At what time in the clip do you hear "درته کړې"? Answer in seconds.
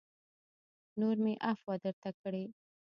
1.85-2.43